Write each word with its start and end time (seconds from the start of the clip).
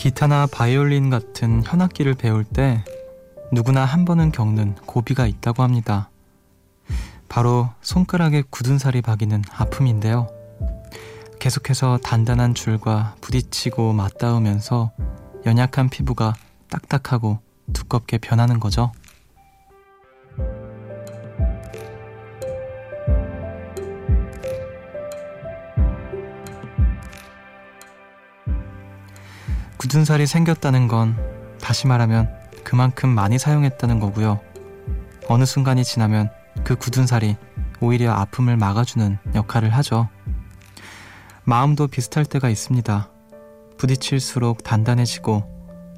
기타나 0.00 0.46
바이올린 0.46 1.10
같은 1.10 1.62
현악기를 1.62 2.14
배울 2.14 2.42
때 2.42 2.82
누구나 3.52 3.84
한 3.84 4.06
번은 4.06 4.32
겪는 4.32 4.76
고비가 4.86 5.26
있다고 5.26 5.62
합니다. 5.62 6.08
바로 7.28 7.68
손가락에 7.82 8.44
굳은 8.48 8.78
살이 8.78 9.02
박이는 9.02 9.44
아픔인데요. 9.52 10.26
계속해서 11.38 11.98
단단한 12.02 12.54
줄과 12.54 13.14
부딪히고 13.20 13.92
맞닿으면서 13.92 14.90
연약한 15.44 15.90
피부가 15.90 16.32
딱딱하고 16.70 17.40
두껍게 17.74 18.16
변하는 18.16 18.58
거죠. 18.58 18.92
굳은 29.90 30.04
살이 30.04 30.24
생겼다는 30.24 30.86
건 30.86 31.16
다시 31.60 31.88
말하면 31.88 32.32
그만큼 32.62 33.08
많이 33.08 33.40
사용했다는 33.40 33.98
거고요. 33.98 34.38
어느 35.26 35.44
순간이 35.44 35.82
지나면 35.82 36.30
그 36.62 36.76
굳은 36.76 37.08
살이 37.08 37.36
오히려 37.80 38.12
아픔을 38.12 38.56
막아주는 38.56 39.18
역할을 39.34 39.70
하죠. 39.70 40.08
마음도 41.42 41.88
비슷할 41.88 42.24
때가 42.24 42.48
있습니다. 42.50 43.10
부딪힐수록 43.78 44.62
단단해지고 44.62 45.42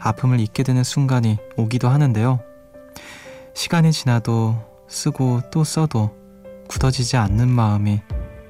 아픔을 0.01 0.41
잊게 0.41 0.63
되는 0.63 0.83
순간이 0.83 1.37
오기도 1.59 1.91
하는데요. 1.91 2.41
시간이 3.53 3.93
지나도 3.93 4.87
쓰고 4.89 5.43
또 5.51 5.65
써도 5.65 6.17
굳어지지 6.67 7.19
않는 7.19 7.51
마음이 7.51 8.01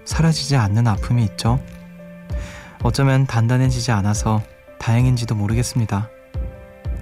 사라지지 0.04 0.54
않는 0.54 0.86
아픔이 0.86 1.24
있죠. 1.24 1.60
어쩌면 2.84 3.26
단단해지지 3.26 3.90
않아서 3.90 4.40
다행인지도 4.82 5.36
모르겠습니다. 5.36 6.10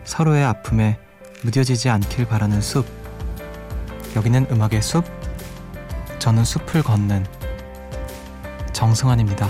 서로의 0.05 0.45
아픔에 0.45 0.98
무뎌지지 1.42 1.89
않길 1.89 2.27
바라는 2.27 2.61
숲. 2.61 2.84
여기는 4.14 4.48
음악의 4.50 4.83
숲. 4.83 5.03
저는 6.19 6.45
숲을 6.45 6.83
걷는 6.83 7.25
정승환입니다. 8.75 9.48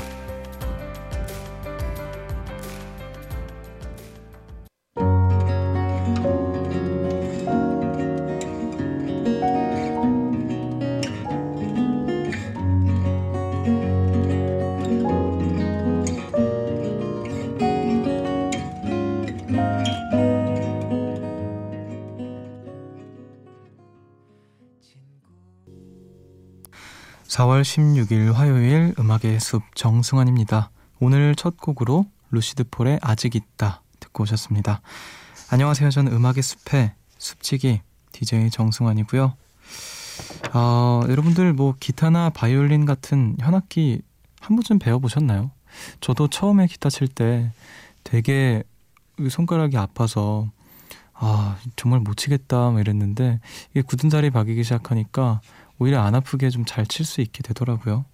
4월 27.40 27.62
16일 27.62 28.34
화요일 28.34 28.94
음악의 28.98 29.40
숲 29.40 29.62
정승환입니다. 29.74 30.70
오늘 30.98 31.34
첫 31.34 31.56
곡으로 31.56 32.04
루시드 32.30 32.64
폴의 32.70 32.98
아직 33.00 33.34
있다 33.34 33.80
듣고 33.98 34.24
오셨습니다. 34.24 34.82
안녕하세요. 35.50 35.88
저는 35.88 36.12
음악의 36.12 36.42
숲의 36.42 36.92
숲치기 37.16 37.80
DJ 38.12 38.50
정승환이고요. 38.50 39.32
어, 40.52 41.02
여러분들 41.08 41.54
뭐 41.54 41.74
기타나 41.80 42.28
바이올린 42.28 42.84
같은 42.84 43.36
현악기 43.40 44.02
한 44.42 44.56
번쯤 44.56 44.78
배워보셨나요? 44.78 45.50
저도 46.02 46.28
처음에 46.28 46.66
기타 46.66 46.90
칠 46.90 47.08
때 47.08 47.50
되게 48.04 48.62
손가락이 49.30 49.78
아파서 49.78 50.50
아 51.14 51.56
정말 51.76 52.00
못 52.00 52.18
치겠다 52.18 52.70
막 52.70 52.80
이랬는데 52.80 53.40
이게 53.70 53.80
굳은 53.80 54.10
살이 54.10 54.28
박이기 54.28 54.62
시작하니까 54.62 55.40
오히려 55.80 56.00
안 56.02 56.14
아프게 56.14 56.50
좀 56.50 56.64
잘 56.64 56.86
칠 56.86 57.04
수 57.04 57.20
있게 57.20 57.42
되더라고요. 57.42 58.04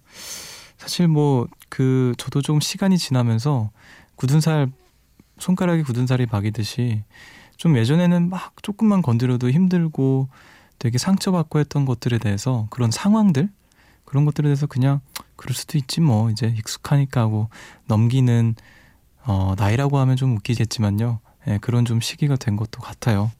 사실 0.77 1.07
뭐 1.07 1.47
그 1.69 2.13
저도 2.17 2.41
좀 2.41 2.59
시간이 2.59 2.97
지나면서 2.97 3.69
굳은 4.15 4.41
살 4.41 4.71
손가락에 5.37 5.83
굳은 5.83 6.07
살이 6.07 6.25
박이듯이 6.25 7.03
좀 7.57 7.77
예전에는 7.77 8.29
막 8.29 8.53
조금만 8.63 9.01
건드려도 9.01 9.51
힘들고 9.51 10.29
되게 10.79 10.97
상처받고 10.97 11.59
했던 11.59 11.85
것들에 11.85 12.17
대해서 12.19 12.67
그런 12.69 12.89
상황들 12.91 13.49
그런 14.05 14.25
것들에 14.25 14.47
대해서 14.47 14.65
그냥 14.67 15.01
그럴 15.35 15.53
수도 15.55 15.77
있지 15.77 15.99
뭐 16.01 16.29
이제 16.31 16.47
익숙하니까 16.57 17.21
하고 17.21 17.49
넘기는 17.87 18.55
어 19.25 19.53
나이라고 19.57 19.97
하면 19.99 20.15
좀 20.15 20.37
웃기겠지만요. 20.37 21.19
예, 21.47 21.57
그런 21.59 21.83
좀 21.85 21.99
시기가 21.99 22.37
된 22.37 22.55
것도 22.55 22.81
같아요. 22.81 23.31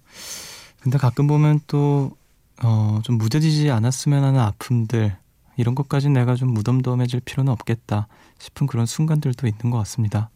근데 0.81 0.97
가끔 0.97 1.27
보면 1.27 1.61
또 1.67 2.11
어, 2.63 2.99
좀 3.03 3.17
무뎌지지 3.17 3.69
않았으면 3.71 4.23
하는 4.23 4.39
아픔들, 4.39 5.17
이런 5.57 5.75
것까지 5.75 6.09
내가 6.09 6.35
좀 6.35 6.53
무덤덤해질 6.53 7.21
필요는 7.21 7.51
없겠다 7.51 8.07
싶은 8.37 8.67
그런 8.67 8.85
순간들도 8.85 9.47
있는 9.47 9.71
것 9.71 9.77
같습니다. 9.79 10.29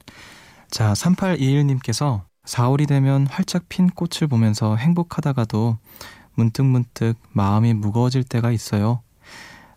자, 0.69 0.93
3821님께서 0.93 2.23
4월이 2.45 2.87
되면 2.87 3.27
활짝 3.27 3.69
핀 3.69 3.87
꽃을 3.87 4.27
보면서 4.27 4.75
행복하다가도 4.75 5.77
문득 6.33 6.65
문득 6.65 7.13
마음이 7.33 7.73
무거워질 7.75 8.23
때가 8.23 8.51
있어요. 8.51 9.01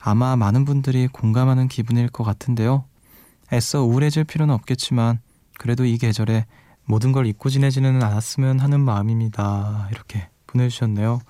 아마 0.00 0.34
많은 0.36 0.64
분들이 0.64 1.08
공감하는 1.08 1.68
기분일 1.68 2.08
것 2.08 2.24
같은데요. 2.24 2.84
애써 3.52 3.82
우울해질 3.82 4.24
필요는 4.24 4.54
없겠지만 4.54 5.20
그래도 5.58 5.84
이 5.84 5.98
계절에 5.98 6.46
모든 6.84 7.12
걸 7.12 7.26
잊고 7.26 7.48
지내지는 7.48 8.02
않았으면 8.02 8.60
하는 8.60 8.80
마음입니다. 8.80 9.88
이렇게 9.90 10.28
보내주셨네요. 10.46 11.20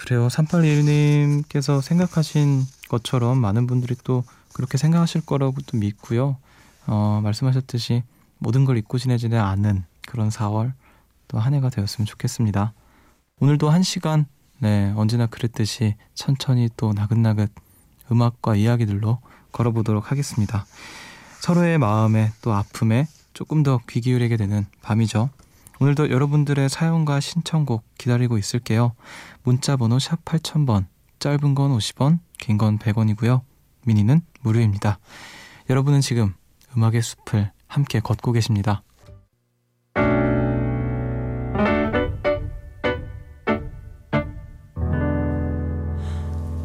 그래요. 0.00 0.28
3821님께서 0.28 1.82
생각하신 1.82 2.64
것처럼 2.88 3.36
많은 3.38 3.66
분들이 3.66 3.94
또 4.02 4.24
그렇게 4.54 4.78
생각하실 4.78 5.26
거라고 5.26 5.56
또 5.66 5.76
믿고요. 5.76 6.38
어, 6.86 7.20
말씀하셨듯이 7.22 8.02
모든 8.38 8.64
걸 8.64 8.78
잊고 8.78 8.96
지내지는 8.98 9.38
않은 9.38 9.84
그런 10.08 10.30
4월 10.30 10.72
또 11.28 11.38
한 11.38 11.52
해가 11.54 11.68
되었으면 11.68 12.06
좋겠습니다. 12.06 12.72
오늘도 13.40 13.68
한 13.70 13.82
시간, 13.82 14.24
네, 14.58 14.92
언제나 14.96 15.26
그랬듯이 15.26 15.94
천천히 16.14 16.68
또 16.76 16.92
나긋나긋 16.92 17.52
음악과 18.10 18.56
이야기들로 18.56 19.18
걸어보도록 19.52 20.10
하겠습니다. 20.10 20.64
서로의 21.40 21.78
마음에 21.78 22.32
또 22.42 22.52
아픔에 22.54 23.06
조금 23.34 23.62
더 23.62 23.78
귀 23.86 24.00
기울이게 24.00 24.36
되는 24.38 24.66
밤이죠. 24.82 25.28
오늘도 25.80 26.10
여러분들의 26.10 26.68
사연과 26.68 27.20
신청곡 27.20 27.84
기다리고 27.96 28.36
있을게요. 28.36 28.92
문자 29.42 29.76
번호 29.76 29.98
샵 29.98 30.22
8000번, 30.24 30.84
짧은 31.18 31.54
건 31.54 31.76
50원, 31.76 32.18
긴 32.38 32.58
건 32.58 32.78
100원이고요. 32.78 33.40
미니는 33.86 34.20
무료입니다. 34.42 34.98
여러분은 35.70 36.02
지금 36.02 36.34
음악의 36.76 37.00
숲을 37.02 37.50
함께 37.66 38.00
걷고 38.00 38.32
계십니다. 38.32 38.82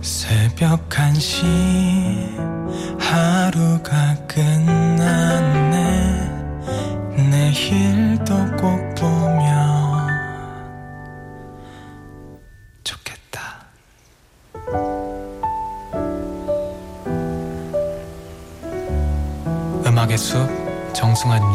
새벽 0.02 0.90
1시 0.90 1.44
하루가 3.00 4.16
끝 4.28 4.40
정 21.26 21.55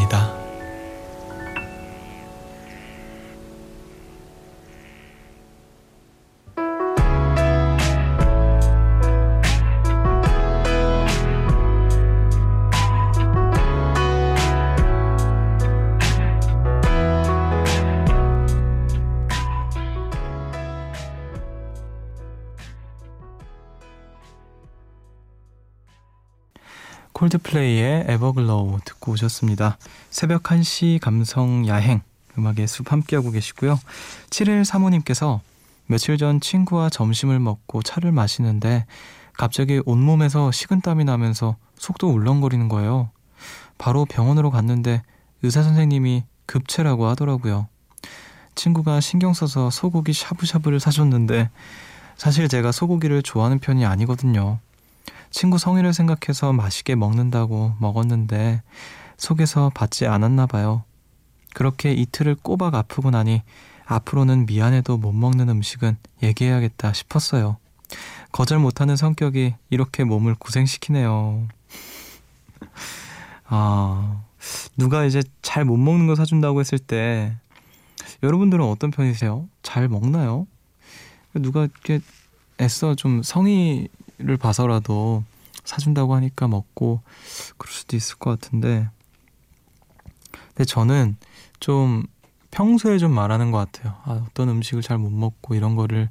콜드플레이의 27.20 28.06
Everglow 28.09 28.79
듣고 28.87 29.12
오셨습니다. 29.12 29.76
새벽 30.08 30.43
1시 30.43 30.99
감성 31.00 31.69
야행 31.69 32.00
음악의 32.38 32.67
숲 32.67 32.90
함께하고 32.90 33.31
계시고요. 33.31 33.78
7145님께서 34.31 35.43
며칠 35.84 36.17
전 36.17 36.40
친구와 36.40 36.88
점심을 36.88 37.38
먹고 37.38 37.82
차를 37.82 38.11
마시는데 38.11 38.87
갑자기 39.34 39.82
온몸에서 39.84 40.50
식은땀이 40.50 41.05
나면서 41.05 41.56
속도 41.76 42.08
울렁거리는 42.08 42.70
거예요. 42.70 43.11
바로 43.76 44.06
병원으로 44.06 44.50
갔는데 44.50 45.02
의사 45.43 45.62
선생님이 45.62 46.25
급체라고 46.46 47.06
하더라고요. 47.08 47.69
친구가 48.55 49.00
신경 49.00 49.34
써서 49.34 49.69
소고기 49.69 50.14
샤브샤브를 50.14 50.81
사줬는데 50.81 51.50
사실 52.17 52.49
제가 52.49 52.72
소고기를 52.72 53.22
좋아하는 53.22 53.58
편이 53.58 53.84
아니거든요. 53.84 54.58
친구 55.31 55.59
성의를 55.59 55.93
생각해서 55.93 56.53
맛있게 56.53 56.94
먹는다고 56.94 57.75
먹었는데 57.79 58.62
속에서 59.17 59.71
받지 59.75 60.06
않았나 60.06 60.47
봐요. 60.47 60.85
그렇게 61.55 61.93
이틀을 61.93 62.37
꼬박 62.37 62.75
아프고 62.75 63.11
나니 63.11 63.43
앞으로는 63.87 64.47
미안해도 64.47 64.99
못 64.99 65.12
먹는 65.12 65.49
음식은 65.49 65.97
얘기해야겠다 66.23 66.93
싶었어요. 66.93 67.56
거절 68.32 68.59
못하는 68.59 68.97
성격이 68.97 69.55
이렇게 69.71 70.05
몸을 70.05 70.37
고생시키네요. 70.37 71.49
아, 73.47 74.23
누가 74.77 75.05
이제 75.05 75.23
잘 75.43 75.65
못 75.65 75.77
먹는 75.77 76.06
거 76.06 76.15
사준다고 76.15 76.61
했을 76.61 76.79
때 76.79 77.35
여러분들은 78.23 78.65
어떤 78.65 78.91
편이세요? 78.91 79.49
잘 79.62 79.88
먹나요? 79.88 80.47
누가 81.35 81.62
이렇게 81.65 82.00
애써 82.61 82.94
좀 82.94 83.23
성의 83.23 83.88
를 84.22 84.37
봐서라도 84.37 85.25
사준다고 85.64 86.14
하니까 86.14 86.46
먹고 86.46 87.00
그럴 87.56 87.72
수도 87.72 87.96
있을 87.96 88.17
것 88.17 88.38
같은데 88.38 88.88
근데 90.49 90.64
저는 90.64 91.17
좀 91.58 92.05
평소에 92.50 92.99
좀 92.99 93.12
말하는 93.12 93.50
것 93.50 93.58
같아요. 93.58 93.96
아, 94.05 94.25
어떤 94.26 94.49
음식을 94.49 94.82
잘 94.82 94.99
못 94.99 95.11
먹고 95.11 95.55
이런 95.55 95.76
거를 95.76 96.08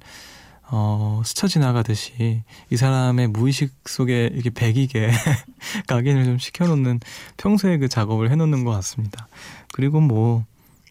어, 0.71 1.21
스쳐 1.25 1.47
지나가듯이 1.47 2.43
이 2.69 2.77
사람의 2.77 3.29
무의식 3.29 3.73
속에 3.85 4.29
이렇게 4.31 4.51
배기게 4.51 5.09
각인을 5.87 6.25
좀 6.25 6.37
시켜놓는 6.37 6.99
평소에 7.37 7.77
그 7.79 7.87
작업을 7.89 8.29
해놓는 8.31 8.63
것 8.65 8.71
같습니다. 8.71 9.27
그리고 9.73 9.99
뭐, 9.99 10.45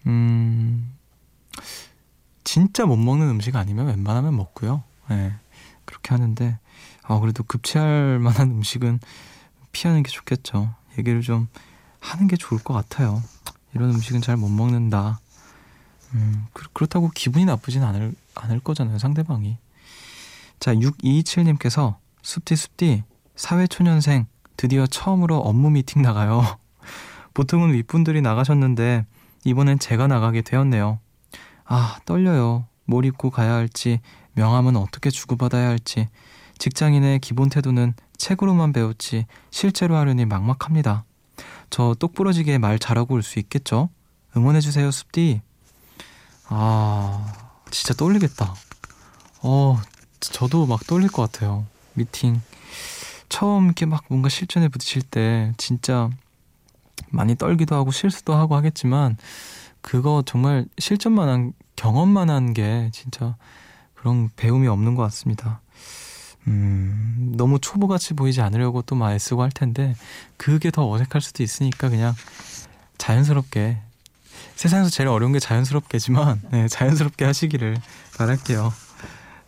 음, 0.06 0.92
진짜 2.42 2.86
못 2.86 2.96
먹는 2.96 3.28
음식 3.28 3.54
아니면 3.54 3.86
웬만하면 3.86 4.36
먹고요. 4.36 4.82
네, 5.10 5.32
그렇게 5.84 6.08
하는데, 6.10 6.58
아, 7.08 7.18
그래도 7.20 7.42
급체할 7.42 8.18
만한 8.18 8.50
음식은 8.50 9.00
피하는 9.72 10.02
게 10.02 10.10
좋겠죠. 10.10 10.74
얘기를 10.98 11.22
좀 11.22 11.48
하는 12.00 12.28
게 12.28 12.36
좋을 12.36 12.62
것 12.62 12.74
같아요. 12.74 13.22
이런 13.74 13.90
음식은 13.94 14.20
잘 14.20 14.36
못 14.36 14.48
먹는다. 14.48 15.18
음, 16.14 16.46
그, 16.52 16.66
렇다고 16.78 17.10
기분이 17.14 17.46
나쁘진 17.46 17.82
않을, 17.82 18.14
않을 18.34 18.60
거잖아요, 18.60 18.98
상대방이. 18.98 19.56
자, 20.60 20.74
6227님께서 20.74 21.96
숲디 22.22 22.56
숲디 22.56 23.04
사회초년생 23.36 24.26
드디어 24.56 24.86
처음으로 24.86 25.38
업무 25.38 25.70
미팅 25.70 26.02
나가요. 26.02 26.42
보통은 27.32 27.72
윗분들이 27.72 28.20
나가셨는데 28.20 29.06
이번엔 29.44 29.78
제가 29.78 30.08
나가게 30.08 30.42
되었네요. 30.42 30.98
아, 31.64 31.98
떨려요. 32.04 32.66
뭘 32.84 33.04
입고 33.04 33.30
가야 33.30 33.54
할지, 33.54 34.00
명함은 34.32 34.76
어떻게 34.76 35.10
주고받아야 35.10 35.68
할지, 35.68 36.08
직장인의 36.58 37.20
기본 37.20 37.48
태도는 37.48 37.94
책으로만 38.16 38.72
배웠지 38.72 39.26
실제로 39.50 39.96
하려니 39.96 40.24
막막합니다. 40.26 41.04
저 41.70 41.94
똑부러지게 41.98 42.58
말 42.58 42.78
잘하고 42.78 43.14
올 43.14 43.22
수 43.22 43.38
있겠죠? 43.38 43.88
응원해주세요, 44.36 44.90
숲디. 44.90 45.40
아, 46.48 47.32
진짜 47.70 47.94
떨리겠다. 47.94 48.54
어, 49.42 49.78
저도 50.20 50.66
막 50.66 50.84
떨릴 50.86 51.08
것 51.08 51.30
같아요. 51.30 51.66
미팅. 51.94 52.40
처음 53.28 53.66
이렇게 53.66 53.86
막 53.86 54.04
뭔가 54.08 54.28
실전에 54.28 54.68
부딪힐 54.68 55.02
때 55.02 55.52
진짜 55.58 56.08
많이 57.10 57.36
떨기도 57.36 57.76
하고 57.76 57.90
실수도 57.90 58.34
하고 58.34 58.56
하겠지만 58.56 59.16
그거 59.80 60.22
정말 60.26 60.66
실전만 60.78 61.28
한 61.28 61.52
경험만 61.76 62.30
한 62.30 62.54
게 62.54 62.90
진짜 62.92 63.36
그런 63.94 64.30
배움이 64.36 64.66
없는 64.68 64.94
것 64.94 65.02
같습니다. 65.04 65.60
음, 66.48 67.32
너무 67.36 67.58
초보같이 67.60 68.14
보이지 68.14 68.40
않으려고 68.40 68.82
또 68.82 68.96
막 68.96 69.12
애쓰고 69.12 69.42
할 69.42 69.50
텐데 69.50 69.94
그게 70.36 70.70
더 70.70 70.88
어색할 70.90 71.20
수도 71.20 71.42
있으니까 71.42 71.88
그냥 71.88 72.14
자연스럽게 72.98 73.78
세상에서 74.56 74.90
제일 74.90 75.08
어려운 75.08 75.32
게 75.32 75.38
자연스럽게지만 75.38 76.42
네, 76.50 76.68
자연스럽게 76.68 77.24
하시기를 77.24 77.76
바랄게요. 78.16 78.72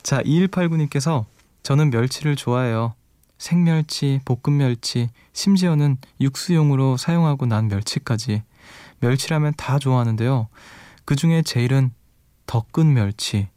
자, 0.02 0.22
2189님께서 0.22 1.24
저는 1.62 1.90
멸치를 1.90 2.36
좋아해요. 2.36 2.94
생멸치, 3.38 4.20
볶음멸치, 4.24 5.08
심지어는 5.32 5.96
육수용으로 6.20 6.96
사용하고 6.96 7.46
난 7.46 7.68
멸치까지. 7.68 8.42
멸치라면 9.00 9.54
다 9.56 9.78
좋아하는데요. 9.78 10.48
그 11.04 11.16
중에 11.16 11.42
제일은 11.42 11.92
덕근 12.46 12.92
멸치. 12.94 13.48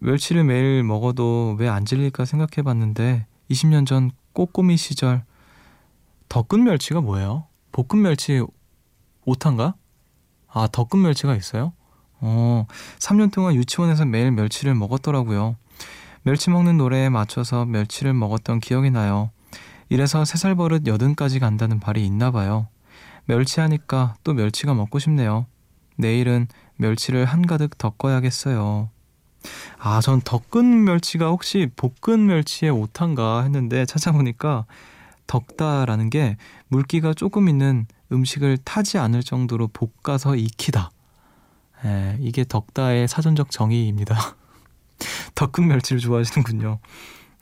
멸치를 0.00 0.44
매일 0.44 0.82
먹어도 0.82 1.56
왜 1.58 1.68
안 1.68 1.84
질릴까 1.84 2.24
생각해 2.24 2.62
봤는데 2.64 3.26
20년 3.50 3.86
전 3.86 4.10
꼬꼬미 4.32 4.76
시절 4.76 5.24
덕근 6.28 6.64
멸치가 6.64 7.00
뭐예요? 7.00 7.46
볶음 7.72 8.02
멸치 8.02 8.42
오탄가? 9.24 9.74
아, 10.48 10.66
덕근 10.68 11.02
멸치가 11.02 11.34
있어요? 11.34 11.72
어, 12.20 12.66
3년 12.98 13.32
동안 13.32 13.54
유치원에서 13.54 14.04
매일 14.06 14.30
멸치를 14.30 14.74
먹었더라고요. 14.74 15.56
멸치 16.22 16.50
먹는 16.50 16.78
노래에 16.78 17.10
맞춰서 17.10 17.64
멸치를 17.66 18.14
먹었던 18.14 18.60
기억이 18.60 18.90
나요. 18.90 19.30
이래서 19.90 20.22
3살 20.22 20.56
버릇 20.56 20.86
여든까지 20.86 21.38
간다는 21.38 21.78
말이 21.84 22.04
있나 22.06 22.30
봐요. 22.30 22.68
멸치 23.26 23.60
하니까 23.60 24.14
또 24.24 24.32
멸치가 24.32 24.72
먹고 24.74 24.98
싶네요. 24.98 25.46
내일은 25.96 26.46
멸치를 26.76 27.26
한가득 27.26 27.76
덮어야겠어요. 27.78 28.88
아, 29.78 30.00
전 30.00 30.20
덕근 30.20 30.84
멸치가 30.84 31.28
혹시 31.28 31.70
볶은 31.76 32.26
멸치의 32.26 32.70
오탄가 32.70 33.42
했는데 33.42 33.84
찾아보니까 33.84 34.66
덕다라는 35.26 36.10
게 36.10 36.36
물기가 36.68 37.14
조금 37.14 37.48
있는 37.48 37.86
음식을 38.12 38.58
타지 38.64 38.98
않을 38.98 39.22
정도로 39.22 39.68
볶아서 39.68 40.36
익히다. 40.36 40.90
예, 41.84 42.16
이게 42.20 42.44
덕다의 42.44 43.08
사전적 43.08 43.50
정의입니다. 43.50 44.16
덕근 45.34 45.68
멸치를 45.68 46.00
좋아하시는군요. 46.00 46.78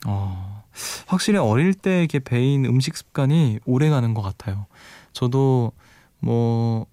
어, 0.05 0.63
확실히 1.07 1.37
어릴 1.39 1.73
때 1.73 1.99
이렇게 1.99 2.19
배인 2.19 2.65
음식 2.65 2.97
습관이 2.97 3.59
오래 3.65 3.89
가는 3.89 4.13
것 4.13 4.21
같아요. 4.21 4.65
저도 5.13 5.71
뭐 6.19 6.87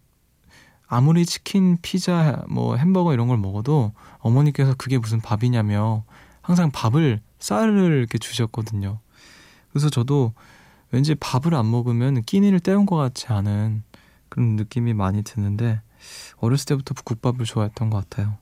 아무리 0.92 1.25
치킨, 1.25 1.78
피자, 1.80 2.42
뭐 2.49 2.75
햄버거 2.75 3.14
이런 3.14 3.28
걸 3.28 3.38
먹어도 3.38 3.92
어머니께서 4.18 4.75
그게 4.76 4.99
무슨 4.99 5.20
밥이냐며 5.20 6.02
항상 6.42 6.73
밥을 6.73 7.20
쌀을 7.38 7.99
이렇게 7.99 8.18
주셨거든요. 8.18 8.99
그래서 9.70 9.88
저도 9.88 10.35
왠지 10.90 11.14
밥을 11.14 11.54
안 11.54 11.70
먹으면 11.70 12.23
끼니를 12.23 12.59
때운 12.59 12.87
것 12.87 12.97
같지 12.97 13.28
않은 13.28 13.85
그런 14.28 14.56
느낌이 14.56 14.92
많이 14.92 15.23
드는데 15.23 15.80
어렸을 16.38 16.66
때부터 16.66 16.94
국밥을 17.04 17.44
좋아했던 17.44 17.88
것 17.88 17.99
같아요. 17.99 18.37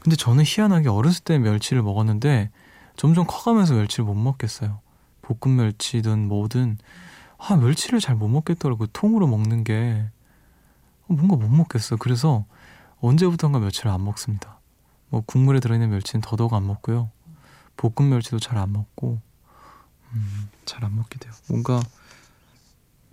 근데 0.00 0.16
저는 0.16 0.42
희한하게 0.44 0.88
어렸을 0.88 1.22
때 1.22 1.38
멸치를 1.38 1.82
먹었는데 1.82 2.50
점점 2.96 3.26
커가면서 3.28 3.74
멸치를 3.74 4.04
못 4.04 4.14
먹겠어요. 4.14 4.80
볶음 5.22 5.54
멸치든 5.54 6.26
뭐든 6.26 6.78
아 7.38 7.54
멸치를 7.54 8.00
잘 8.00 8.16
못 8.16 8.26
먹겠더라고요. 8.26 8.88
통으로 8.92 9.28
먹는 9.28 9.62
게 9.62 10.04
뭔가 11.08 11.36
못 11.36 11.48
먹겠어요. 11.48 11.98
그래서 11.98 12.44
언제부턴가 13.00 13.58
멸치를 13.58 13.90
안 13.90 14.04
먹습니다. 14.04 14.60
뭐 15.08 15.22
국물에 15.24 15.60
들어있는 15.60 15.90
멸치는 15.90 16.22
더더욱 16.22 16.54
안 16.54 16.66
먹고요. 16.66 17.10
볶음 17.76 18.08
멸치도 18.10 18.38
잘 18.40 18.58
안 18.58 18.72
먹고 18.72 19.20
음, 20.12 20.48
잘 20.64 20.84
안 20.84 20.96
먹게 20.96 21.18
돼요. 21.18 21.32
뭔가 21.48 21.80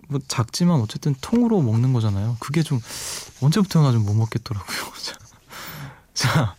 뭐 0.08 0.20
작지만 0.28 0.80
어쨌든 0.80 1.14
통으로 1.20 1.60
먹는 1.62 1.92
거잖아요. 1.92 2.36
그게 2.40 2.62
좀 2.62 2.80
언제부터나 3.42 3.92
좀 3.92 4.04
못 4.04 4.14
먹겠더라고요. 4.14 4.76
자, 6.14 6.56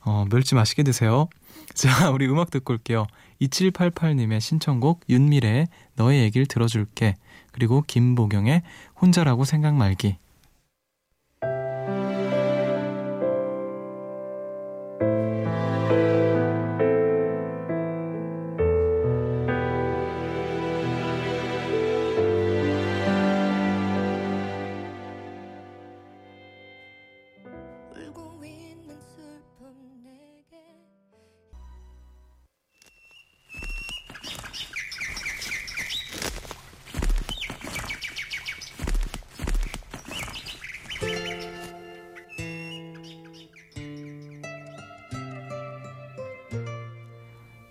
어, 0.00 0.24
멸치 0.30 0.54
맛있게 0.54 0.82
드세요. 0.82 1.28
자, 1.74 2.10
우리 2.10 2.26
음악 2.28 2.50
듣고 2.50 2.72
올게요. 2.72 3.06
2788님의 3.40 4.40
신청곡 4.40 5.02
윤미래의 5.08 5.68
너의 5.94 6.22
얘기를 6.22 6.46
들어줄게. 6.46 7.14
그리고 7.52 7.82
김보경의 7.86 8.62
혼자라고 9.00 9.44
생각 9.44 9.74
말기. 9.74 10.18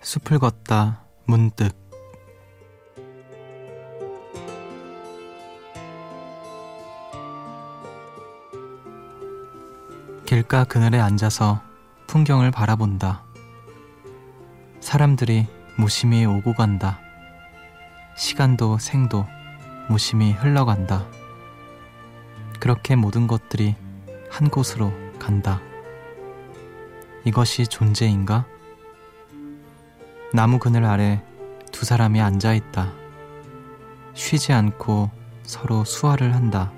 숲을 0.08 0.38
걷다 0.38 1.04
문득 1.26 1.70
길가 10.24 10.64
그늘에 10.64 10.98
앉아서 10.98 11.60
풍경을 12.06 12.50
바라본다. 12.52 13.22
사람들이 14.80 15.46
무심히 15.76 16.24
오고 16.24 16.54
간다. 16.54 16.98
시간도 18.16 18.78
생도 18.78 19.26
무심히 19.90 20.32
흘러간다. 20.32 21.06
그렇게 22.60 22.96
모든 22.96 23.26
것들이 23.26 23.76
한 24.30 24.48
곳으로 24.48 24.90
간다. 25.18 25.60
이것이 27.26 27.66
존재인가? 27.66 28.46
나무 30.34 30.58
그늘 30.58 30.84
아래 30.84 31.22
두 31.72 31.86
사람이 31.86 32.20
앉아 32.20 32.52
있다. 32.52 32.92
쉬지 34.12 34.52
않고 34.52 35.10
서로 35.42 35.84
수화를 35.84 36.34
한다. 36.34 36.70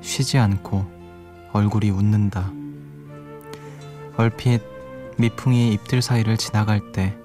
쉬지 0.00 0.38
않고 0.38 0.86
얼굴이 1.52 1.90
웃는다. 1.90 2.52
얼핏 4.16 4.62
미풍이 5.18 5.72
잎들 5.72 6.02
사이를 6.02 6.36
지나갈 6.36 6.92
때 6.92 7.16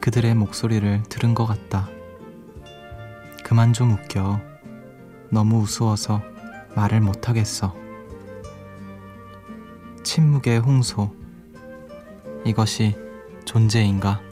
그들의 0.00 0.32
목소리를 0.36 1.02
들은 1.08 1.34
것 1.34 1.46
같다. 1.46 1.88
그만 3.42 3.72
좀 3.72 3.92
웃겨. 3.92 4.40
너무 5.30 5.62
우스워서 5.62 6.22
말을 6.76 7.00
못하겠어. 7.00 7.74
침묵의 10.04 10.60
홍소. 10.60 11.10
이것이 12.44 13.03
존재인가? 13.44 14.23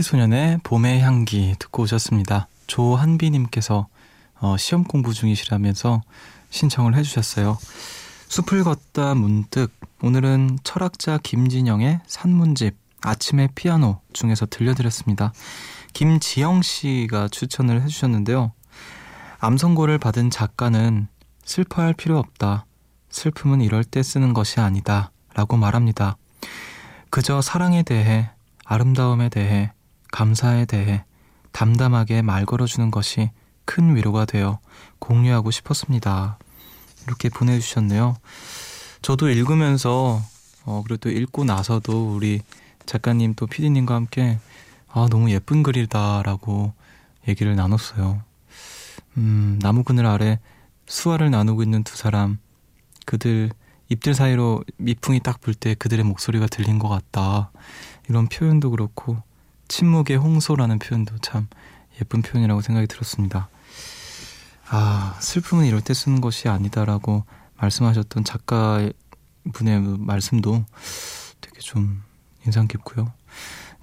커피소년의 0.00 0.60
봄의 0.62 1.00
향기 1.00 1.54
듣고 1.58 1.82
오셨습니다. 1.82 2.48
조한비님께서 2.66 3.86
어, 4.40 4.56
시험 4.56 4.84
공부 4.84 5.12
중이시라면서 5.12 6.02
신청을 6.48 6.94
해주셨어요. 6.96 7.58
숲을 8.28 8.64
걷다 8.64 9.14
문득 9.14 9.70
오늘은 10.02 10.60
철학자 10.64 11.18
김진영의 11.18 12.00
산문집 12.06 12.76
아침의 13.02 13.50
피아노 13.54 14.00
중에서 14.12 14.46
들려드렸습니다. 14.46 15.32
김지영 15.92 16.62
씨가 16.62 17.28
추천을 17.28 17.82
해주셨는데요. 17.82 18.52
암선고를 19.38 19.98
받은 19.98 20.30
작가는 20.30 21.08
슬퍼할 21.44 21.94
필요 21.94 22.18
없다. 22.18 22.64
슬픔은 23.10 23.60
이럴 23.60 23.84
때 23.84 24.02
쓰는 24.02 24.32
것이 24.32 24.60
아니다. 24.60 25.10
라고 25.34 25.56
말합니다. 25.56 26.16
그저 27.10 27.42
사랑에 27.42 27.82
대해 27.82 28.30
아름다움에 28.64 29.28
대해 29.28 29.72
감사에 30.12 30.64
대해 30.64 31.04
담담하게 31.52 32.22
말 32.22 32.46
걸어주는 32.46 32.90
것이 32.90 33.30
큰 33.64 33.94
위로가 33.96 34.24
되어 34.24 34.58
공유하고 34.98 35.50
싶었습니다. 35.50 36.38
이렇게 37.06 37.28
보내주셨네요. 37.28 38.16
저도 39.02 39.28
읽으면서 39.30 40.20
어, 40.64 40.82
그리고 40.84 40.98
또 40.98 41.10
읽고 41.10 41.44
나서도 41.44 42.14
우리 42.14 42.40
작가님 42.86 43.34
또 43.34 43.46
피디님과 43.46 43.94
함께 43.94 44.38
아 44.88 45.06
너무 45.10 45.30
예쁜 45.30 45.62
글이다라고 45.62 46.72
얘기를 47.28 47.54
나눴어요. 47.56 48.22
음, 49.16 49.58
나무 49.62 49.84
그늘 49.84 50.06
아래 50.06 50.38
수화를 50.86 51.30
나누고 51.30 51.62
있는 51.62 51.84
두 51.84 51.96
사람 51.96 52.38
그들 53.06 53.50
잎들 53.88 54.14
사이로 54.14 54.64
미풍이 54.76 55.20
딱 55.20 55.40
불 55.40 55.54
때 55.54 55.74
그들의 55.74 56.04
목소리가 56.04 56.46
들린 56.46 56.78
것 56.78 56.88
같다. 56.88 57.50
이런 58.08 58.28
표현도 58.28 58.70
그렇고 58.70 59.20
침묵의 59.70 60.16
홍소라는 60.16 60.78
표현도 60.80 61.18
참 61.18 61.48
예쁜 62.00 62.22
표현이라고 62.22 62.60
생각이 62.60 62.86
들었습니다. 62.88 63.48
아, 64.68 65.16
슬픔은 65.20 65.64
이럴 65.64 65.80
때 65.80 65.94
쓰는 65.94 66.20
것이 66.20 66.48
아니다라고 66.48 67.24
말씀하셨던 67.56 68.24
작가 68.24 68.88
분의 69.52 69.82
그 69.82 69.96
말씀도 69.98 70.64
되게 71.40 71.60
좀 71.60 72.02
인상 72.44 72.66
깊고요. 72.68 73.12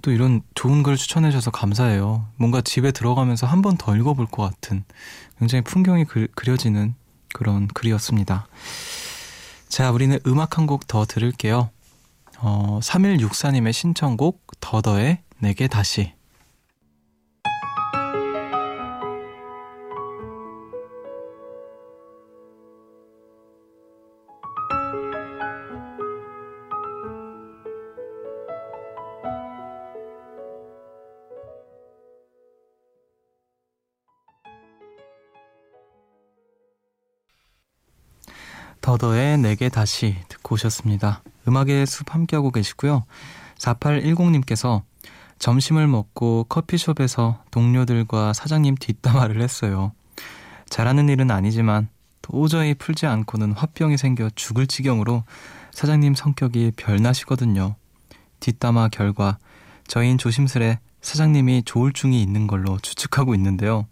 또 0.02 0.12
이런 0.12 0.42
좋은 0.54 0.82
글 0.82 0.96
추천해 0.96 1.30
주셔서 1.30 1.50
감사해요. 1.50 2.28
뭔가 2.36 2.60
집에 2.60 2.92
들어가면서 2.92 3.46
한 3.46 3.62
번 3.62 3.76
더 3.76 3.96
읽어볼 3.96 4.26
것 4.26 4.42
같은 4.42 4.84
굉장히 5.38 5.62
풍경이 5.64 6.04
그, 6.04 6.28
그려지는 6.34 6.94
그런 7.34 7.66
글이었습니다. 7.68 8.46
자, 9.68 9.90
우리는 9.90 10.18
음악 10.26 10.58
한 10.58 10.66
곡 10.66 10.86
더 10.86 11.04
들을게요. 11.04 11.70
어, 12.40 12.78
3164님의 12.82 13.72
신청곡 13.72 14.46
더더의 14.60 15.22
내게 15.40 15.68
다시 15.68 16.12
더더의 38.80 39.36
내게 39.36 39.68
다시 39.68 40.16
듣고 40.28 40.54
오셨습니다. 40.54 41.22
음악의 41.46 41.86
숲 41.86 42.14
함께하고 42.14 42.50
계시고요. 42.50 43.04
4810님께서 43.58 44.80
점심을 45.38 45.86
먹고 45.86 46.44
커피숍에서 46.48 47.42
동료들과 47.50 48.32
사장님 48.32 48.76
뒷담화를 48.76 49.40
했어요. 49.40 49.92
잘하는 50.68 51.08
일은 51.08 51.30
아니지만 51.30 51.88
도저히 52.22 52.74
풀지 52.74 53.06
않고는 53.06 53.52
화병이 53.52 53.96
생겨 53.96 54.30
죽을 54.34 54.66
지경으로 54.66 55.24
사장님 55.72 56.14
성격이 56.14 56.72
별나시거든요. 56.76 57.76
뒷담화 58.40 58.88
결과 58.88 59.38
저희는 59.86 60.18
조심스레 60.18 60.78
사장님이 61.00 61.62
조울증이 61.64 62.20
있는 62.22 62.46
걸로 62.46 62.78
추측하고 62.78 63.34
있는데요. 63.34 63.86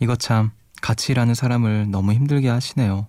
이거 0.00 0.16
참 0.16 0.50
같이 0.80 1.12
일하는 1.12 1.34
사람을 1.34 1.90
너무 1.90 2.12
힘들게 2.12 2.48
하시네요. 2.48 3.06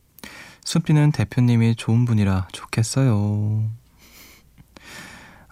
숲비는 0.65 1.12
대표님이 1.12 1.75
좋은 1.75 2.05
분이라 2.05 2.50
좋겠어요. 2.51 3.63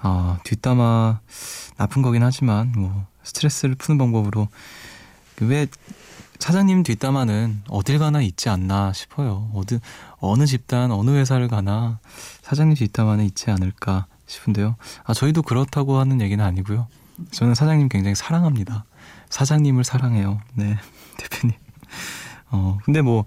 아, 0.01 0.39
뒷담화 0.43 1.19
나쁜 1.77 2.01
거긴 2.01 2.23
하지만 2.23 2.71
뭐 2.75 3.05
스트레스를 3.23 3.75
푸는 3.75 3.97
방법으로 3.97 4.47
그왜 5.35 5.67
사장님 6.39 6.81
뒷담화는 6.81 7.61
어딜 7.69 7.99
가나 7.99 8.21
있지 8.21 8.49
않나 8.49 8.93
싶어요. 8.93 9.51
어느 9.53 9.79
어느 10.17 10.45
집단 10.47 10.91
어느 10.91 11.11
회사를 11.11 11.47
가나 11.47 11.99
사장님 12.41 12.75
뒷담화는 12.75 13.25
있지 13.25 13.51
않을까 13.51 14.07
싶은데요. 14.25 14.75
아 15.03 15.13
저희도 15.13 15.43
그렇다고 15.43 15.99
하는 15.99 16.19
얘기는 16.19 16.43
아니고요. 16.43 16.87
저는 17.29 17.53
사장님 17.53 17.89
굉장히 17.89 18.15
사랑합니다. 18.15 18.85
사장님을 19.29 19.83
사랑해요. 19.83 20.41
네 20.55 20.77
대표님. 21.17 21.55
어 22.49 22.79
근데 22.85 23.01
뭐 23.01 23.25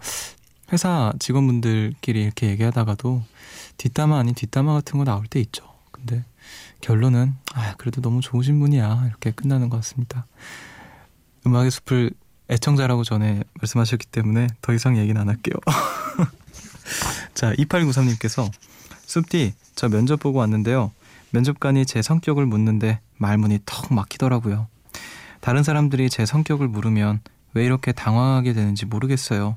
회사 0.73 1.12
직원분들끼리 1.21 2.21
이렇게 2.21 2.49
얘기하다가도 2.49 3.23
뒷담화 3.76 4.19
아닌 4.19 4.35
뒷담화 4.35 4.73
같은 4.73 4.99
거 4.99 5.04
나올 5.04 5.26
때 5.26 5.38
있죠. 5.40 5.64
근데 5.93 6.25
결론은 6.85 7.35
아 7.55 7.75
그래도 7.79 8.03
너무 8.03 8.21
좋으신 8.21 8.61
분이야 8.61 9.05
이렇게 9.09 9.31
끝나는 9.31 9.71
것 9.71 9.79
같습니다. 9.79 10.26
음악의 11.47 11.71
숲을 11.71 12.11
애청자라고 12.50 13.05
전에 13.05 13.43
말씀하셨기 13.55 14.07
때문에 14.09 14.49
더 14.61 14.75
이상 14.75 14.99
얘기는 14.99 15.19
안 15.19 15.31
할게요. 15.31 15.55
자 17.33 17.55
2893님께서 17.55 18.50
숲디 19.07 19.55
저 19.75 19.88
면접 19.88 20.21
보고 20.21 20.41
왔는데요. 20.41 20.93
면접관이 21.31 21.87
제 21.87 22.03
성격을 22.03 22.45
묻는데 22.45 23.00
말문이 23.17 23.61
턱 23.64 23.95
막히더라고요. 23.95 24.67
다른 25.41 25.62
사람들이 25.62 26.11
제 26.11 26.26
성격을 26.26 26.69
물으면 26.69 27.21
왜 27.55 27.64
이렇게 27.64 27.93
당황하게 27.93 28.53
되는지 28.53 28.85
모르겠어요. 28.85 29.57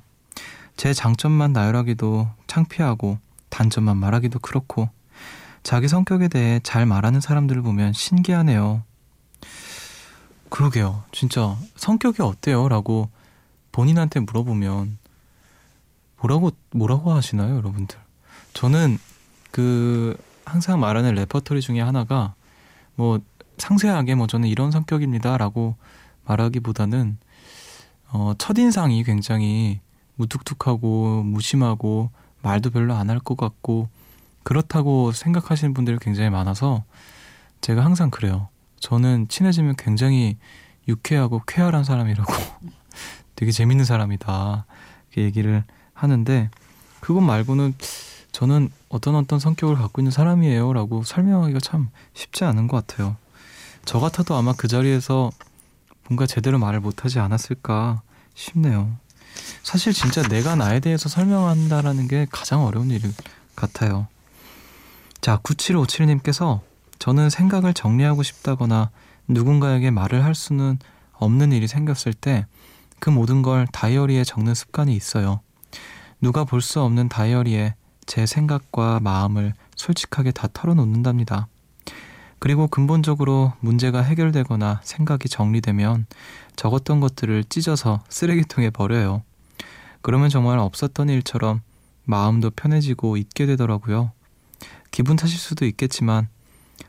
제 0.77 0.93
장점만 0.93 1.51
나열하기도 1.51 2.29
창피하고 2.47 3.19
단점만 3.49 3.97
말하기도 3.97 4.39
그렇고 4.39 4.89
자기 5.67 5.89
성격에 5.89 6.29
대해 6.29 6.61
잘 6.63 6.85
말하는 6.85 7.19
사람들을 7.19 7.61
보면 7.61 7.91
신기하네요. 7.91 8.83
그러게요. 10.47 11.03
진짜 11.11 11.57
성격이 11.75 12.21
어때요? 12.21 12.69
라고 12.69 13.09
본인한테 13.73 14.21
물어보면 14.21 14.97
뭐라고 16.21 16.51
뭐라고 16.71 17.11
하시나요, 17.11 17.57
여러분들? 17.57 17.99
저는 18.53 18.97
그 19.51 20.15
항상 20.45 20.79
말하는 20.79 21.15
레퍼토리 21.15 21.59
중에 21.59 21.81
하나가 21.81 22.33
뭐 22.95 23.19
상세하게 23.57 24.15
뭐 24.15 24.25
저는 24.25 24.47
이런 24.47 24.71
성격입니다 24.71 25.37
라고 25.37 25.75
말하기보다는 26.23 27.17
어, 28.13 28.33
첫인상이 28.37 29.03
굉장히 29.03 29.81
무뚝뚝하고 30.15 31.23
무심하고 31.23 32.09
말도 32.41 32.69
별로 32.69 32.93
안 32.93 33.09
할 33.09 33.19
것 33.19 33.35
같고 33.35 33.89
그렇다고 34.47 35.11
생각하시는 35.11 35.73
분들이 35.73 35.97
굉장히 35.99 36.29
많아서 36.29 36.85
제가 37.59 37.83
항상 37.83 38.09
그래요. 38.09 38.47
저는 38.79 39.27
친해지면 39.27 39.75
굉장히 39.75 40.37
유쾌하고 40.87 41.41
쾌활한 41.45 41.83
사람이라고 41.83 42.31
되게 43.35 43.51
재밌는 43.51 43.83
사람이다. 43.83 44.65
이렇게 45.09 45.23
얘기를 45.23 45.65
하는데 45.93 46.49
그것 47.01 47.19
말고는 47.19 47.75
저는 48.31 48.69
어떤 48.87 49.15
어떤 49.15 49.37
성격을 49.37 49.75
갖고 49.75 49.99
있는 49.99 50.11
사람이에요 50.11 50.71
라고 50.71 51.03
설명하기가 51.03 51.59
참 51.59 51.89
쉽지 52.13 52.45
않은 52.45 52.69
것 52.69 52.87
같아요. 52.87 53.17
저 53.83 53.99
같아도 53.99 54.33
아마 54.35 54.53
그 54.53 54.69
자리에서 54.69 55.29
뭔가 56.07 56.25
제대로 56.25 56.57
말을 56.57 56.79
못하지 56.79 57.19
않았을까 57.19 58.01
싶네요. 58.33 58.95
사실 59.61 59.91
진짜 59.91 60.21
내가 60.23 60.55
나에 60.55 60.79
대해서 60.79 61.09
설명한다라는 61.09 62.07
게 62.07 62.27
가장 62.31 62.63
어려운 62.63 62.91
일 62.91 63.01
같아요. 63.57 64.07
자, 65.27 65.35
9757님께서 65.43 66.61
저는 66.99 67.29
생각을 67.29 67.73
정리하고 67.73 68.23
싶다거나 68.23 68.91
누군가에게 69.27 69.91
말을 69.91 70.23
할 70.23 70.33
수는 70.33 70.79
없는 71.11 71.51
일이 71.51 71.67
생겼을 71.67 72.13
때 72.13 72.45
그 72.99 73.09
모든 73.09 73.41
걸 73.41 73.67
다이어리에 73.67 74.23
적는 74.23 74.53
습관이 74.55 74.95
있어요. 74.95 75.41
누가 76.21 76.45
볼 76.45 76.61
수 76.61 76.79
없는 76.81 77.09
다이어리에 77.09 77.75
제 78.05 78.25
생각과 78.25 79.01
마음을 79.01 79.53
솔직하게 79.75 80.31
다 80.31 80.47
털어놓는답니다. 80.53 81.49
그리고 82.39 82.67
근본적으로 82.67 83.51
문제가 83.59 84.01
해결되거나 84.03 84.79
생각이 84.81 85.27
정리되면 85.27 86.05
적었던 86.55 87.01
것들을 87.01 87.43
찢어서 87.49 88.01
쓰레기통에 88.07 88.69
버려요. 88.69 89.23
그러면 90.01 90.29
정말 90.29 90.57
없었던 90.57 91.09
일처럼 91.09 91.59
마음도 92.05 92.49
편해지고 92.49 93.17
잊게 93.17 93.45
되더라고요. 93.45 94.13
기분 94.97 95.15
탓일 95.15 95.37
수도 95.37 95.67
있겠지만 95.67 96.27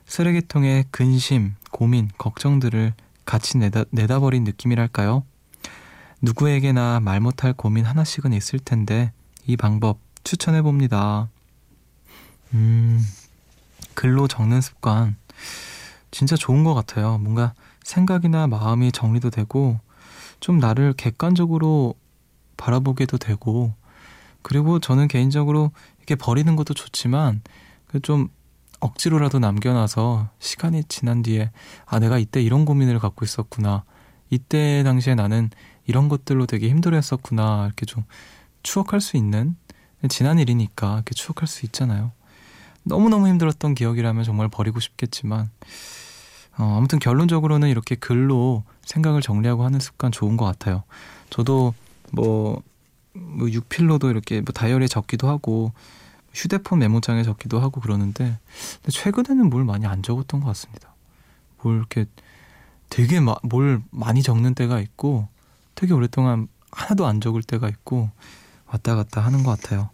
쓰레기통에 0.07 0.85
근심, 0.91 1.57
고민, 1.71 2.09
걱정들을 2.17 2.95
같이 3.27 3.59
내다, 3.59 3.85
내다버린 3.91 4.45
느낌이랄까요? 4.45 5.25
누구에게나 6.23 7.01
말 7.01 7.21
못할 7.21 7.53
고민 7.53 7.85
하나씩은 7.85 8.33
있을 8.33 8.61
텐데 8.61 9.13
이 9.47 9.59
방법 9.59 9.99
추천해 10.25 10.63
봅니다. 10.63 11.29
음, 12.55 13.07
글로 13.93 14.27
적는 14.27 14.63
습관 14.63 15.17
진짜 16.11 16.35
좋은 16.35 16.65
것 16.65 16.73
같아요. 16.73 17.19
뭔가 17.19 17.53
생각이나 17.85 18.47
마음이 18.47 18.91
정리도 18.91 19.29
되고 19.29 19.81
좀 20.41 20.57
나를 20.57 20.95
객관적으로 20.95 21.95
바라보게도 22.57 23.19
되고 23.19 23.75
그리고 24.41 24.79
저는 24.81 25.09
개인적으로 25.09 25.73
이렇게 25.99 26.15
버리는 26.15 26.57
것도 26.57 26.73
좋지만 26.73 27.43
그 27.43 27.59
좀 28.03 28.29
억지로라도 28.81 29.39
남겨놔서 29.39 30.31
시간이 30.39 30.85
지난 30.85 31.23
뒤에 31.23 31.51
아 31.87 31.99
내가 31.99 32.19
이때 32.19 32.41
이런 32.41 32.65
고민을 32.65 32.99
갖고 32.99 33.25
있었구나 33.25 33.85
이때 34.31 34.83
당시에 34.85 35.15
나는 35.15 35.51
이런 35.87 36.09
것들로 36.09 36.47
되게 36.47 36.69
힘들어했었구나 36.69 37.67
이렇게 37.67 37.87
좀 37.87 38.05
추억할 38.63 39.01
수 39.01 39.17
있는 39.17 39.57
지난 40.09 40.39
일이니까 40.39 40.95
이렇게 40.95 41.15
추억할 41.15 41.49
수 41.49 41.67
있잖아요. 41.67 42.13
너무너무 42.85 43.27
힘들었던 43.29 43.75
기억이라면 43.75 44.25
정말 44.25 44.49
버리고 44.49 44.81
싶겠지만 44.81 45.51
어, 46.59 46.77
아무튼 46.77 46.99
결론적으로는 46.99 47.69
이렇게 47.69 47.95
글로 47.95 48.65
생각을 48.85 49.23
정리하고 49.23 49.65
하는 49.65 49.81
습관 49.81 50.13
좋은 50.13 50.37
것 50.37 50.45
같아요. 50.45 50.83
저도 51.31 51.75
뭐, 52.11 52.63
뭐 53.13 53.51
육필로도 53.51 54.11
이렇게 54.11 54.41
뭐 54.41 54.53
다이어리에 54.53 54.89
적기도 54.89 55.29
하고 55.29 55.73
휴대폰 56.39 56.79
메모장에 56.79 57.25
적기도 57.25 57.59
하고 57.59 57.81
그러는데 57.81 58.39
최근에는 58.89 59.51
뭘 59.51 59.65
많이 59.65 59.87
안 59.87 60.05
적었던 60.05 60.41
것 60.41 60.47
같습니다. 60.47 60.95
뭘 61.63 61.79
이렇게 61.79 62.07
되게 62.91 63.19
마, 63.19 63.35
뭘 63.43 63.83
많이 63.91 64.23
적는 64.23 64.55
때가 64.55 64.79
있고 64.81 65.27
되게 65.75 65.93
오랫동안 65.93 66.47
하나도 66.71 67.07
안 67.07 67.21
적을 67.21 67.43
때가 67.43 67.69
있고 67.69 68.11
왔다 68.67 68.95
갔다 68.95 69.21
하는 69.21 69.43
것 69.43 69.61
같아요. 69.61 69.91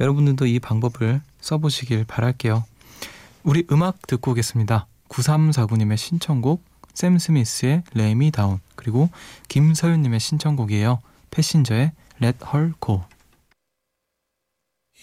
여러분들도 0.00 0.46
이 0.46 0.58
방법을 0.58 1.20
써보시길 1.40 2.04
바랄게요. 2.04 2.64
우리 3.42 3.66
음악 3.70 4.06
듣고 4.06 4.30
오겠습니다. 4.30 4.86
9349님의 5.10 5.98
신청곡 5.98 6.64
샘 6.94 7.18
스미스의 7.18 7.82
레미 7.92 8.30
다운 8.30 8.58
그리고 8.74 9.10
김서윤님의 9.48 10.18
신청곡이에요. 10.18 11.00
패신저의 11.30 11.92
Let 12.22 12.38
Her 12.54 12.72
Go 12.80 13.02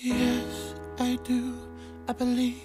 Yes, 0.03 0.30
I 1.01 1.15
do. 1.23 1.57
I 2.07 2.13
believe 2.13 2.61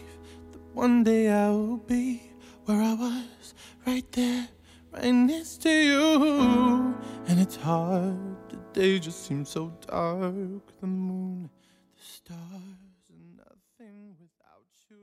that 0.52 0.60
one 0.74 1.02
day 1.04 1.30
I 1.30 1.48
will 1.48 1.78
be 1.78 2.20
where 2.66 2.82
I 2.82 2.92
was 2.92 3.54
right 3.86 4.04
there 4.12 4.46
right 4.92 5.10
next 5.10 5.62
to 5.62 5.70
you. 5.70 6.94
And 7.28 7.40
it's 7.40 7.56
hard 7.56 8.36
the 8.50 8.58
day 8.74 8.98
just 8.98 9.24
seems 9.24 9.48
so 9.48 9.72
dark 9.86 10.64
the 10.82 10.86
moon 10.86 11.48
the 11.96 12.04
stars 12.04 13.04
and 13.08 13.38
nothing 13.38 14.14
without 14.20 14.68
you 14.90 14.96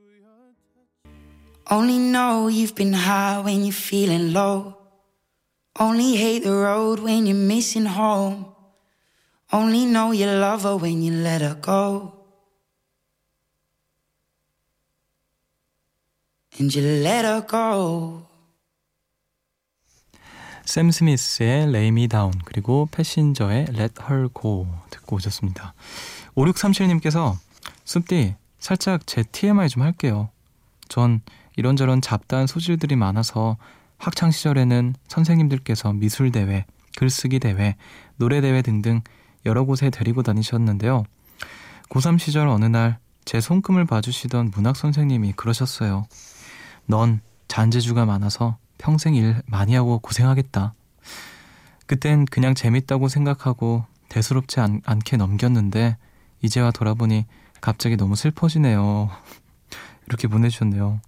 only 1.72 1.98
know 1.98 2.46
you've 2.46 2.76
been 2.76 2.92
high 2.92 3.40
when 3.40 3.64
you're 3.64 3.72
feeling 3.72 4.32
low. 4.32 4.78
Only 5.80 6.14
hate 6.14 6.44
the 6.44 6.52
road 6.52 7.00
when 7.00 7.26
you're 7.26 7.34
missing 7.34 7.86
home. 7.86 8.54
Only 9.52 9.86
know 9.86 10.12
you 10.12 10.26
love 10.26 10.62
her 10.62 10.76
when 10.76 11.02
you 11.02 11.10
let 11.10 11.40
her 11.40 11.56
go 11.60 12.23
and 16.58 16.78
you 16.78 16.86
let 17.02 17.26
her 17.26 17.46
go 17.46 18.22
샘 20.64 20.90
스미스의 20.90 21.68
Lay 21.68 21.88
Me 21.88 22.08
Down 22.08 22.32
그리고 22.44 22.88
패신저의 22.90 23.66
Let 23.70 24.02
Her 24.08 24.28
Go 24.32 24.66
듣고 24.90 25.16
오셨습니다. 25.16 25.74
5637님께서 26.34 27.36
숲디 27.84 28.34
살짝 28.58 29.06
제 29.06 29.22
TMI 29.22 29.68
좀 29.68 29.82
할게요. 29.82 30.30
전 30.88 31.20
이런저런 31.56 32.00
잡다한 32.00 32.46
소질들이 32.46 32.96
많아서 32.96 33.58
학창 33.98 34.30
시절에는 34.30 34.94
선생님들께서 35.06 35.92
미술 35.92 36.32
대회, 36.32 36.64
글쓰기 36.96 37.40
대회, 37.40 37.76
노래 38.16 38.40
대회 38.40 38.62
등등 38.62 39.02
여러 39.44 39.64
곳에 39.64 39.90
데리고 39.90 40.22
다니셨는데요. 40.22 41.04
고3 41.90 42.18
시절 42.18 42.48
어느 42.48 42.64
날 42.64 43.04
제 43.24 43.40
손금을 43.40 43.86
봐주시던 43.86 44.52
문학 44.54 44.76
선생님이 44.76 45.32
그러셨어요. 45.32 46.06
넌 46.86 47.20
잔재주가 47.48 48.04
많아서 48.04 48.58
평생 48.78 49.14
일 49.14 49.42
많이 49.46 49.74
하고 49.74 49.98
고생하겠다. 49.98 50.74
그땐 51.86 52.24
그냥 52.26 52.54
재밌다고 52.54 53.08
생각하고 53.08 53.84
대수롭지 54.08 54.60
않, 54.60 54.80
않게 54.84 55.16
넘겼는데 55.16 55.96
이제와 56.42 56.70
돌아보니 56.70 57.26
갑자기 57.60 57.96
너무 57.96 58.16
슬퍼지네요. 58.16 59.10
이렇게 60.06 60.28
보내주셨네요. 60.28 61.00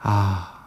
아, 0.00 0.62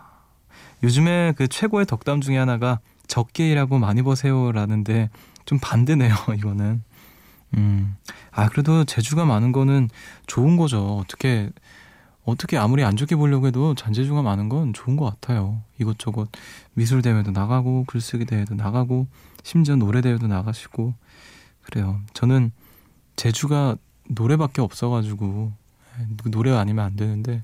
요즘에 0.84 1.34
그 1.38 1.48
최고의 1.48 1.86
덕담 1.86 2.22
중에 2.22 2.38
하나가 2.38 2.80
적게 3.08 3.52
일하고 3.52 3.78
많이 3.78 4.02
버세요라는데 4.02 5.10
좀 5.46 5.60
반대네요, 5.60 6.16
이거는. 6.38 6.84
음, 7.58 7.96
아, 8.32 8.50
그래도 8.50 8.84
재주가 8.84 9.26
많은 9.26 9.52
거는 9.52 9.90
좋은 10.28 10.58
거죠. 10.58 10.98
어떻게 10.98 11.52
어떻게 12.26 12.58
아무리 12.58 12.84
안 12.84 12.96
좋게 12.98 13.16
보려고 13.16 13.48
해도 13.48 13.76
잔재주가 13.76 14.22
많은 14.22 14.50
건 14.50 14.74
좋은 14.74 14.96
것 14.98 15.06
같아요. 15.06 15.62
이것저것 15.80 16.30
미술 16.74 17.02
대회도 17.02 17.32
나가고 17.32 17.86
글쓰기 17.88 18.26
대회도 18.26 18.56
나가고 18.56 19.08
심지어 19.44 19.76
노래 19.76 20.02
대회도 20.02 20.28
나가시고 20.28 20.94
그래요. 21.64 22.00
저는 22.14 22.52
재주가 23.16 23.76
노래밖에 24.10 24.62
없어가지고 24.62 25.52
노래 26.32 26.52
아니면 26.52 26.86
안 26.86 26.96
되는데 26.96 27.44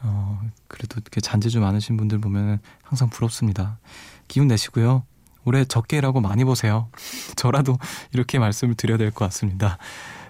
어 0.00 0.40
그래도 0.68 1.00
이렇게 1.00 1.20
잔재주 1.20 1.60
많으신 1.60 1.96
분들 1.96 2.18
보면 2.20 2.60
항상 2.82 3.10
부럽습니다. 3.10 3.78
기운 4.28 4.46
내시고요. 4.46 5.02
올해 5.44 5.64
적게 5.64 5.98
일하고 5.98 6.20
많이 6.20 6.44
보세요. 6.44 6.88
저라도 7.36 7.78
이렇게 8.12 8.38
말씀을 8.38 8.74
드려야 8.74 8.98
될 8.98 9.10
것 9.10 9.24
같습니다. 9.26 9.78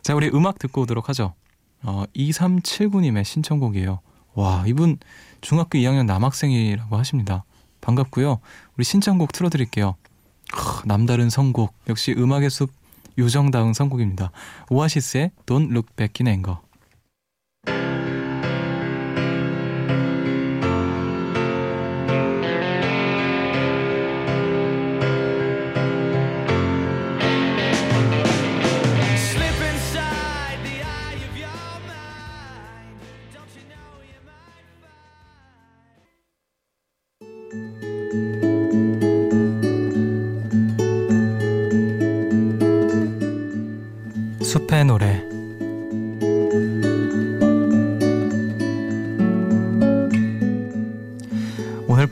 자, 0.03 0.15
우리 0.15 0.29
음악 0.33 0.59
듣고 0.59 0.83
오도록 0.83 1.09
하죠. 1.11 1.35
어, 1.83 2.05
2379님의 2.17 3.25
신청곡이에요. 3.25 4.01
와, 4.35 4.65
이분 4.67 4.99
중학교 5.41 5.79
2학년 5.79 6.07
남학생이라고 6.07 6.97
하십니다. 6.97 7.45
반갑고요. 7.81 8.41
우리 8.77 8.85
신청곡 8.85 9.33
틀어드릴게요. 9.33 9.97
남다른 10.85 11.31
선곡 11.31 11.75
역시 11.89 12.15
음악의 12.17 12.51
숲 12.51 12.71
요정다운 13.19 13.75
선곡입니다. 13.75 14.31
오아시스의 14.71 15.33
Don't 15.47 15.71
Look 15.71 15.95
Back 15.97 16.25
in 16.25 16.29
Anger. 16.29 16.68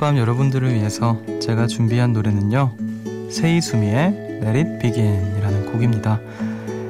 밤 0.07 0.16
여러분들을 0.16 0.73
위해서 0.73 1.21
제가 1.40 1.66
준비한 1.66 2.12
노래는요 2.12 2.71
세이수미의 3.29 4.38
Let 4.40 4.57
It 4.57 4.79
Begin 4.79 5.37
이라는 5.37 5.73
곡입니다. 5.73 6.21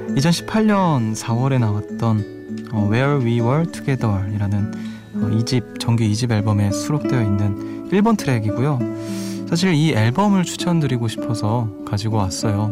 2018년 0.09 1.17
4월에 1.17 1.59
나왔던 1.59 2.69
어, 2.73 2.91
Where 2.93 3.25
We 3.25 3.41
Were 3.41 3.65
Together 3.73 4.35
이라는 4.35 4.71
어, 5.15 5.31
2집 5.31 5.81
정규 5.81 6.05
2집 6.05 6.31
앨범에 6.31 6.71
수록되어 6.71 7.23
있는 7.23 7.89
1번 7.89 8.19
트랙이고요. 8.19 8.81
사실 9.49 9.73
이 9.73 9.93
앨범을 9.95 10.45
추천드리고 10.45 11.09
싶어서 11.09 11.71
가지고 11.87 12.19
왔어요. 12.19 12.71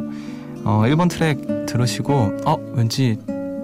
어, 0.64 0.82
1번 0.84 1.08
트랙 1.08 1.64
들으시고 1.64 2.12
어 2.44 2.56
왠지 2.74 3.18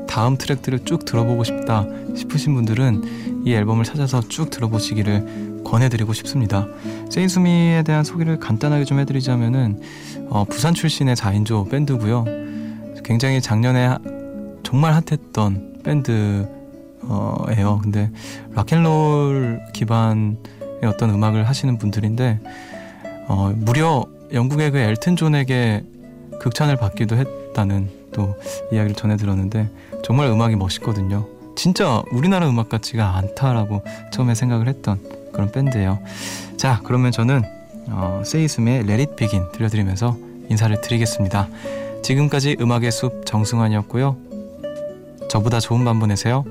다음 0.08 0.38
트랙들을 0.38 0.86
쭉 0.86 1.04
들어보고 1.04 1.44
싶다 1.44 1.84
싶으신 2.16 2.54
분들은 2.54 3.42
이 3.44 3.52
앨범을 3.52 3.84
찾아서 3.84 4.20
쭉 4.22 4.48
들어보시기를 4.48 5.49
권해드리고 5.64 6.12
싶습니다. 6.12 6.66
세이수미에 7.10 7.82
대한 7.82 8.04
소개를 8.04 8.38
간단하게 8.38 8.84
좀 8.84 8.98
해드리자면은 9.00 9.80
어, 10.28 10.44
부산 10.44 10.74
출신의 10.74 11.16
4인조 11.16 11.70
밴드고요. 11.70 12.24
굉장히 13.04 13.40
작년에 13.40 13.96
정말 14.62 14.92
핫했던 14.94 15.80
밴드예요. 15.82 16.46
근데 17.82 18.10
락앤롤 18.54 19.60
기반의 19.72 20.36
어떤 20.84 21.10
음악을 21.10 21.48
하시는 21.48 21.76
분들인데 21.78 22.40
어, 23.28 23.52
무려 23.56 24.04
영국의 24.32 24.70
그 24.70 24.78
엘튼 24.78 25.16
존에게 25.16 25.84
극찬을 26.40 26.76
받기도 26.76 27.16
했다는 27.16 27.88
또 28.12 28.34
이야기를 28.72 28.96
전해 28.96 29.16
들었는데 29.16 29.68
정말 30.04 30.28
음악이 30.28 30.56
멋있거든요. 30.56 31.26
진짜 31.56 32.02
우리나라 32.12 32.48
음악 32.48 32.68
같지가 32.68 33.16
않다라고 33.16 33.82
처음에 34.12 34.34
생각을 34.34 34.68
했던 34.68 34.98
그런 35.32 35.50
밴드예요. 35.50 35.98
자, 36.56 36.80
그러면 36.84 37.12
저는 37.12 37.42
어, 37.88 38.22
Let 38.80 38.92
It 38.92 39.16
Begin 39.16 39.50
들려드리면서 39.52 40.16
인사를 40.48 40.80
드리겠습니다. 40.80 41.48
지금까지 42.02 42.56
음악의 42.60 42.90
숲 42.90 43.24
정승환이었고요. 43.26 44.16
저보다 45.28 45.60
좋은 45.60 45.84
밤 45.84 46.00
보내세요. 46.00 46.44